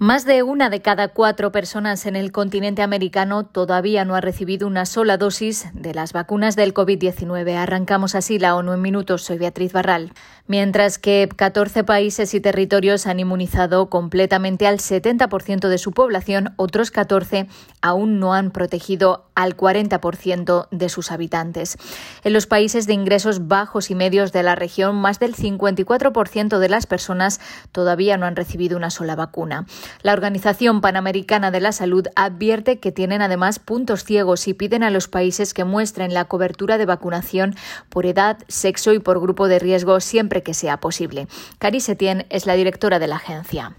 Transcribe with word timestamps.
Más 0.00 0.24
de 0.24 0.44
una 0.44 0.70
de 0.70 0.80
cada 0.80 1.08
cuatro 1.08 1.50
personas 1.50 2.06
en 2.06 2.14
el 2.14 2.30
continente 2.30 2.82
americano 2.82 3.44
todavía 3.44 4.04
no 4.04 4.14
ha 4.14 4.20
recibido 4.20 4.68
una 4.68 4.86
sola 4.86 5.16
dosis 5.16 5.66
de 5.72 5.92
las 5.92 6.12
vacunas 6.12 6.54
del 6.54 6.72
COVID-19. 6.72 7.56
Arrancamos 7.56 8.14
así 8.14 8.38
la 8.38 8.54
ONU 8.54 8.74
en 8.74 8.80
minutos. 8.80 9.22
Soy 9.22 9.38
Beatriz 9.38 9.72
Barral. 9.72 10.12
Mientras 10.46 10.98
que 10.98 11.28
14 11.34 11.82
países 11.82 12.32
y 12.32 12.40
territorios 12.40 13.08
han 13.08 13.18
inmunizado 13.18 13.90
completamente 13.90 14.68
al 14.68 14.78
70% 14.78 15.68
de 15.68 15.78
su 15.78 15.90
población, 15.90 16.54
otros 16.54 16.92
14 16.92 17.48
aún 17.82 18.20
no 18.20 18.34
han 18.34 18.52
protegido 18.52 19.26
al 19.34 19.56
40% 19.56 20.68
de 20.70 20.88
sus 20.88 21.10
habitantes. 21.10 21.76
En 22.22 22.32
los 22.32 22.46
países 22.46 22.86
de 22.86 22.94
ingresos 22.94 23.48
bajos 23.48 23.90
y 23.90 23.96
medios 23.96 24.32
de 24.32 24.44
la 24.44 24.54
región, 24.54 24.94
más 24.94 25.18
del 25.18 25.34
54% 25.34 26.58
de 26.58 26.68
las 26.68 26.86
personas 26.86 27.40
todavía 27.72 28.16
no 28.16 28.26
han 28.26 28.36
recibido 28.36 28.76
una 28.76 28.90
sola 28.90 29.16
vacuna. 29.16 29.66
La 30.02 30.12
Organización 30.12 30.80
Panamericana 30.80 31.50
de 31.50 31.60
la 31.60 31.72
Salud 31.72 32.06
advierte 32.16 32.78
que 32.78 32.92
tienen 32.92 33.22
además 33.22 33.58
puntos 33.58 34.04
ciegos 34.04 34.48
y 34.48 34.54
piden 34.54 34.82
a 34.82 34.90
los 34.90 35.08
países 35.08 35.54
que 35.54 35.64
muestren 35.64 36.14
la 36.14 36.26
cobertura 36.26 36.78
de 36.78 36.86
vacunación 36.86 37.54
por 37.88 38.06
edad, 38.06 38.38
sexo 38.48 38.92
y 38.92 38.98
por 38.98 39.20
grupo 39.20 39.48
de 39.48 39.58
riesgo 39.58 40.00
siempre 40.00 40.42
que 40.42 40.54
sea 40.54 40.80
posible. 40.80 41.28
Cari 41.58 41.80
Setien 41.80 42.26
es 42.30 42.46
la 42.46 42.54
directora 42.54 42.98
de 42.98 43.08
la 43.08 43.16
agencia. 43.16 43.76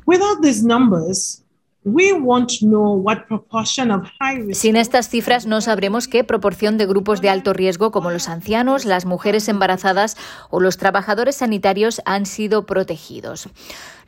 Sin 4.51 4.75
estas 4.75 5.07
cifras 5.07 5.45
no 5.45 5.61
sabremos 5.61 6.09
qué 6.09 6.25
proporción 6.25 6.77
de 6.77 6.85
grupos 6.85 7.21
de 7.21 7.29
alto 7.29 7.53
riesgo 7.53 7.91
como 7.91 8.11
los 8.11 8.27
ancianos, 8.27 8.83
las 8.83 9.05
mujeres 9.05 9.47
embarazadas 9.47 10.17
o 10.49 10.59
los 10.59 10.75
trabajadores 10.75 11.37
sanitarios 11.37 12.01
han 12.03 12.25
sido 12.25 12.65
protegidos. 12.65 13.47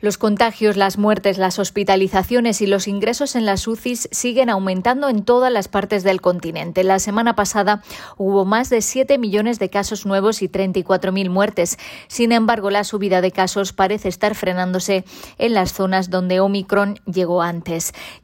Los 0.02 0.18
contagios, 0.18 0.76
las 0.76 0.98
muertes, 0.98 1.38
las 1.38 1.60
hospitalizaciones 1.60 2.60
y 2.60 2.66
los 2.66 2.88
ingresos 2.88 3.36
en 3.36 3.46
las 3.46 3.68
UCIs 3.68 4.08
siguen 4.10 4.50
aumentando 4.50 5.08
en 5.08 5.24
todas 5.24 5.52
las 5.52 5.68
partes 5.68 6.02
del 6.02 6.20
continente. 6.20 6.82
La 6.82 6.98
semana 6.98 7.36
pasada 7.36 7.84
hubo 8.16 8.44
más 8.44 8.68
de 8.68 8.82
7 8.82 9.16
millones 9.18 9.60
de 9.60 9.70
casos 9.70 10.04
nuevos 10.04 10.42
y 10.42 10.48
34.000 10.48 11.30
muertes. 11.30 11.78
Sin 12.08 12.32
embargo, 12.32 12.68
la 12.68 12.82
subida 12.82 13.20
de 13.20 13.30
casos 13.30 13.72
parece 13.72 14.08
estar 14.08 14.34
frenándose 14.34 15.04
en 15.38 15.54
las 15.54 15.72
zonas 15.72 16.10
donde 16.10 16.40
Omicron 16.40 16.98
llegó 17.06 17.40
antes. 17.40 17.61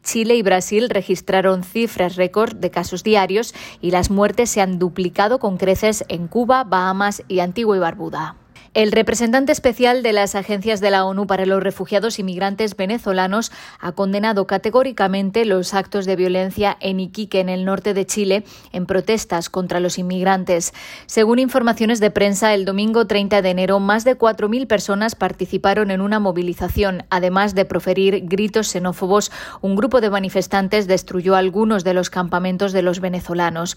Chile 0.02 0.34
y 0.36 0.42
Brasil 0.42 0.88
registraron 0.90 1.64
cifras 1.64 2.16
récord 2.16 2.56
de 2.56 2.70
casos 2.70 3.02
diarios 3.02 3.54
y 3.80 3.90
las 3.90 4.10
muertes 4.10 4.50
se 4.50 4.60
han 4.60 4.78
duplicado 4.78 5.38
con 5.38 5.56
creces 5.56 6.04
en 6.08 6.28
Cuba, 6.28 6.64
Bahamas 6.64 7.22
y 7.28 7.40
Antigua 7.40 7.76
y 7.76 7.80
Barbuda. 7.80 8.36
El 8.74 8.92
representante 8.92 9.50
especial 9.50 10.02
de 10.02 10.12
las 10.12 10.34
agencias 10.34 10.80
de 10.80 10.90
la 10.90 11.04
ONU 11.04 11.26
para 11.26 11.46
los 11.46 11.62
refugiados 11.62 12.18
y 12.18 12.22
migrantes 12.22 12.76
venezolanos 12.76 13.50
ha 13.80 13.92
condenado 13.92 14.46
categóricamente 14.46 15.44
los 15.46 15.72
actos 15.72 16.04
de 16.04 16.16
violencia 16.16 16.76
en 16.80 17.00
Iquique, 17.00 17.40
en 17.40 17.48
el 17.48 17.64
norte 17.64 17.94
de 17.94 18.04
Chile, 18.04 18.44
en 18.72 18.86
protestas 18.86 19.48
contra 19.48 19.80
los 19.80 19.98
inmigrantes. 19.98 20.74
Según 21.06 21.38
informaciones 21.38 21.98
de 21.98 22.10
prensa, 22.10 22.52
el 22.52 22.66
domingo 22.66 23.06
30 23.06 23.40
de 23.40 23.50
enero, 23.50 23.80
más 23.80 24.04
de 24.04 24.18
4.000 24.18 24.66
personas 24.66 25.14
participaron 25.14 25.90
en 25.90 26.02
una 26.02 26.20
movilización. 26.20 27.04
Además 27.10 27.54
de 27.54 27.64
proferir 27.64 28.26
gritos 28.26 28.68
xenófobos, 28.68 29.32
un 29.62 29.76
grupo 29.76 30.00
de 30.00 30.10
manifestantes 30.10 30.86
destruyó 30.86 31.36
algunos 31.36 31.84
de 31.84 31.94
los 31.94 32.10
campamentos 32.10 32.72
de 32.72 32.82
los 32.82 33.00
venezolanos. 33.00 33.76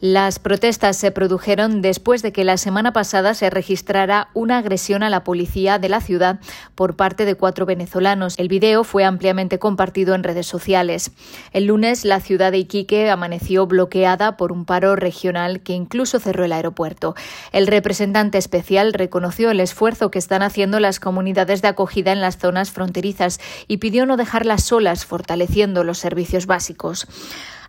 Las 0.00 0.38
protestas 0.38 0.98
se 0.98 1.10
produjeron 1.10 1.80
después 1.80 2.20
de 2.20 2.30
que 2.30 2.44
la 2.44 2.58
semana 2.58 2.92
pasada 2.92 3.32
se 3.32 3.48
registrara 3.48 4.28
una 4.34 4.58
agresión 4.58 5.02
a 5.02 5.08
la 5.08 5.24
policía 5.24 5.78
de 5.78 5.88
la 5.88 6.02
ciudad 6.02 6.38
por 6.74 6.96
parte 6.96 7.24
de 7.24 7.34
cuatro 7.34 7.64
venezolanos. 7.64 8.34
El 8.38 8.48
video 8.48 8.84
fue 8.84 9.04
ampliamente 9.04 9.58
compartido 9.58 10.14
en 10.14 10.22
redes 10.22 10.46
sociales. 10.46 11.12
El 11.52 11.64
lunes, 11.66 12.04
la 12.04 12.20
ciudad 12.20 12.52
de 12.52 12.58
Iquique 12.58 13.08
amaneció 13.08 13.66
bloqueada 13.66 14.36
por 14.36 14.52
un 14.52 14.66
paro 14.66 14.96
regional 14.96 15.60
que 15.60 15.72
incluso 15.72 16.20
cerró 16.20 16.44
el 16.44 16.52
aeropuerto. 16.52 17.14
El 17.52 17.66
representante 17.66 18.36
especial 18.36 18.92
reconoció 18.92 19.50
el 19.50 19.60
esfuerzo 19.60 20.10
que 20.10 20.18
están 20.18 20.42
haciendo 20.42 20.78
las 20.78 21.00
comunidades 21.00 21.62
de 21.62 21.68
acogida 21.68 22.12
en 22.12 22.20
las 22.20 22.36
zonas 22.36 22.70
fronterizas 22.70 23.40
y 23.66 23.78
pidió 23.78 24.04
no 24.04 24.18
dejarlas 24.18 24.62
solas, 24.62 25.06
fortaleciendo 25.06 25.84
los 25.84 25.96
servicios 25.96 26.44
básicos. 26.44 27.06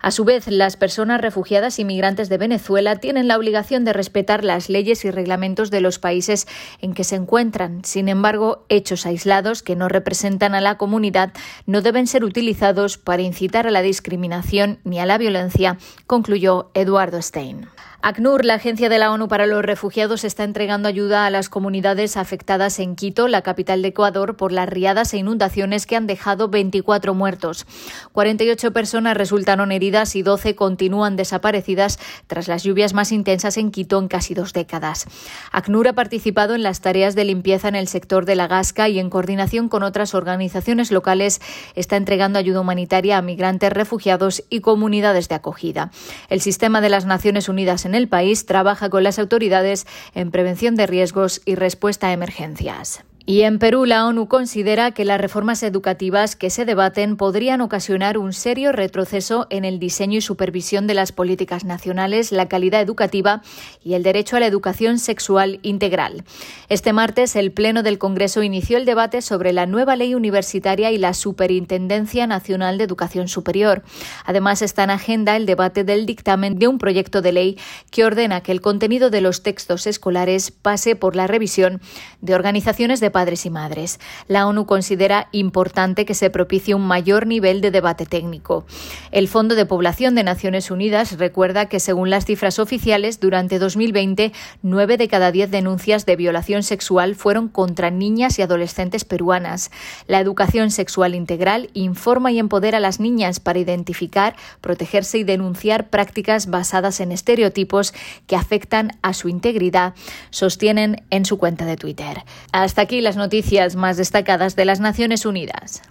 A 0.01 0.11
su 0.11 0.25
vez, 0.25 0.47
las 0.47 0.77
personas 0.77 1.21
refugiadas 1.21 1.79
y 1.79 1.85
migrantes 1.85 2.29
de 2.29 2.37
Venezuela 2.37 2.97
tienen 2.97 3.27
la 3.27 3.37
obligación 3.37 3.85
de 3.85 3.93
respetar 3.93 4.43
las 4.43 4.69
leyes 4.69 5.03
y 5.05 5.11
reglamentos 5.11 5.71
de 5.71 5.81
los 5.81 5.99
países 5.99 6.47
en 6.81 6.93
que 6.93 7.03
se 7.03 7.15
encuentran. 7.15 7.83
Sin 7.83 8.09
embargo, 8.09 8.65
hechos 8.69 9.05
aislados 9.05 9.63
que 9.63 9.75
no 9.75 9.87
representan 9.87 10.55
a 10.55 10.61
la 10.61 10.77
comunidad 10.77 11.33
no 11.65 11.81
deben 11.81 12.07
ser 12.07 12.23
utilizados 12.23 12.97
para 12.97 13.21
incitar 13.21 13.67
a 13.67 13.71
la 13.71 13.81
discriminación 13.81 14.79
ni 14.83 14.99
a 14.99 15.05
la 15.05 15.17
violencia, 15.17 15.77
concluyó 16.05 16.71
Eduardo 16.73 17.21
Stein. 17.21 17.67
ACNUR, 18.07 18.45
la 18.45 18.53
Agencia 18.53 18.87
de 18.87 18.99
la 18.99 19.11
ONU 19.11 19.27
para 19.27 19.45
los 19.47 19.65
Refugiados, 19.65 20.23
está 20.23 20.45
entregando 20.45 20.87
ayuda 20.87 21.25
a 21.25 21.29
las 21.29 21.49
comunidades 21.49 22.15
afectadas 22.15 22.79
en 22.79 22.95
Quito, 22.95 23.27
la 23.27 23.41
capital 23.41 23.81
de 23.81 23.89
Ecuador, 23.89 24.37
por 24.37 24.53
las 24.53 24.69
riadas 24.69 25.13
e 25.13 25.17
inundaciones 25.17 25.85
que 25.85 25.97
han 25.97 26.07
dejado 26.07 26.47
24 26.47 27.13
muertos. 27.13 27.65
48 28.13 28.71
personas 28.71 29.17
resultaron 29.17 29.73
heridas 29.73 30.15
y 30.15 30.21
12 30.21 30.55
continúan 30.55 31.17
desaparecidas 31.17 31.99
tras 32.27 32.47
las 32.47 32.63
lluvias 32.63 32.93
más 32.93 33.11
intensas 33.11 33.57
en 33.57 33.71
Quito 33.71 33.99
en 33.99 34.07
casi 34.07 34.33
dos 34.33 34.53
décadas. 34.53 35.05
ACNUR 35.51 35.89
ha 35.89 35.93
participado 35.93 36.55
en 36.55 36.63
las 36.63 36.79
tareas 36.79 37.13
de 37.13 37.25
limpieza 37.25 37.67
en 37.67 37.75
el 37.75 37.89
sector 37.89 38.23
de 38.23 38.37
la 38.37 38.47
Gasca 38.47 38.87
y 38.87 38.99
en 38.99 39.09
coordinación 39.09 39.67
con 39.67 39.83
otras 39.83 40.15
organizaciones 40.15 40.93
locales 40.93 41.41
está 41.75 41.97
entregando 41.97 42.39
ayuda 42.39 42.61
humanitaria 42.61 43.17
a 43.17 43.21
migrantes, 43.21 43.73
refugiados 43.73 44.45
y 44.49 44.61
comunidades 44.61 45.27
de 45.27 45.35
acogida. 45.35 45.91
El 46.29 46.39
sistema 46.39 46.79
de 46.79 46.87
las 46.87 47.05
Naciones 47.05 47.49
Unidas 47.49 47.83
en 47.83 47.96
el 47.97 48.07
país 48.07 48.45
trabaja 48.45 48.89
con 48.89 49.03
las 49.03 49.19
autoridades 49.19 49.85
en 50.15 50.31
prevención 50.31 50.75
de 50.75 50.87
riesgos 50.87 51.41
y 51.45 51.55
respuesta 51.55 52.07
a 52.07 52.13
emergencias. 52.13 53.03
Y 53.29 53.41
en 53.41 53.59
Perú, 53.59 53.83
la 53.83 54.07
ONU 54.07 54.29
considera 54.29 54.91
que 54.91 55.03
las 55.03 55.19
reformas 55.19 55.61
educativas 55.61 56.37
que 56.37 56.49
se 56.49 56.63
debaten 56.63 57.17
podrían 57.17 57.59
ocasionar 57.59 58.17
un 58.17 58.31
serio 58.31 58.71
retroceso 58.71 59.47
en 59.49 59.65
el 59.65 59.79
diseño 59.79 60.19
y 60.19 60.21
supervisión 60.21 60.87
de 60.87 60.93
las 60.93 61.11
políticas 61.11 61.65
nacionales, 61.65 62.31
la 62.31 62.47
calidad 62.47 62.79
educativa 62.79 63.41
y 63.83 63.95
el 63.95 64.03
derecho 64.03 64.37
a 64.37 64.39
la 64.39 64.47
educación 64.47 64.97
sexual 64.97 65.59
integral. 65.61 66.23
Este 66.69 66.93
martes, 66.93 67.35
el 67.35 67.51
Pleno 67.51 67.83
del 67.83 67.97
Congreso 67.97 68.43
inició 68.43 68.77
el 68.77 68.85
debate 68.85 69.21
sobre 69.21 69.51
la 69.51 69.65
nueva 69.65 69.97
ley 69.97 70.15
universitaria 70.15 70.91
y 70.91 70.97
la 70.97 71.13
Superintendencia 71.13 72.27
Nacional 72.27 72.77
de 72.77 72.85
Educación 72.85 73.27
Superior. 73.27 73.83
Además, 74.23 74.61
está 74.61 74.85
en 74.85 74.91
agenda 74.91 75.35
el 75.35 75.45
debate 75.45 75.83
del 75.83 76.05
dictamen 76.05 76.59
de 76.59 76.69
un 76.69 76.77
proyecto 76.77 77.21
de 77.21 77.33
ley 77.33 77.57
que 77.91 78.05
ordena 78.05 78.39
que 78.39 78.53
el 78.53 78.61
contenido 78.61 79.09
de 79.09 79.19
los 79.19 79.43
textos 79.43 79.85
escolares 79.85 80.49
pase 80.49 80.95
por 80.95 81.17
la 81.17 81.27
revisión 81.27 81.81
de 82.21 82.33
organizaciones 82.33 83.01
de 83.01 83.16
padres 83.17 83.47
y 83.47 83.49
madres. 83.49 83.99
La 84.27 84.45
ONU 84.45 84.67
considera 84.67 85.27
importante 85.31 86.05
que 86.05 86.13
se 86.13 86.29
propicie 86.29 86.75
un 86.75 86.85
mayor 86.85 87.25
nivel 87.25 87.61
de 87.61 87.71
debate 87.71 88.05
técnico. 88.05 88.67
El 89.11 89.27
Fondo 89.27 89.55
de 89.55 89.65
Población 89.65 90.13
de 90.13 90.23
Naciones 90.23 90.69
Unidas 90.69 91.17
recuerda 91.17 91.65
que, 91.65 91.79
según 91.79 92.11
las 92.11 92.25
cifras 92.25 92.59
oficiales, 92.59 93.19
durante 93.19 93.57
2020, 93.57 94.33
nueve 94.61 94.97
de 94.97 95.07
cada 95.07 95.31
diez 95.31 95.49
denuncias 95.49 96.05
de 96.05 96.15
violación 96.15 96.61
sexual 96.61 97.15
fueron 97.15 97.47
contra 97.47 97.89
niñas 97.89 98.37
y 98.37 98.43
adolescentes 98.43 99.03
peruanas. 99.03 99.71
La 100.05 100.19
educación 100.19 100.69
sexual 100.69 101.15
integral 101.15 101.71
informa 101.73 102.31
y 102.31 102.37
empodera 102.37 102.77
a 102.77 102.81
las 102.81 102.99
niñas 102.99 103.39
para 103.39 103.57
identificar, 103.57 104.35
protegerse 104.61 105.17
y 105.17 105.23
denunciar 105.23 105.89
prácticas 105.89 106.51
basadas 106.51 106.99
en 106.99 107.11
estereotipos 107.11 107.95
que 108.27 108.35
afectan 108.35 108.91
a 109.01 109.15
su 109.15 109.27
integridad, 109.27 109.95
sostienen 110.29 111.03
en 111.09 111.25
su 111.25 111.39
cuenta 111.39 111.65
de 111.65 111.77
Twitter. 111.77 112.23
Hasta 112.51 112.83
aquí 112.83 113.06
las 113.07 113.15
noticias 113.15 113.77
más 113.77 113.95
destacadas 113.95 114.57
de 114.57 114.65
las 114.65 114.81
Naciones 114.81 115.25
Unidas. 115.25 115.81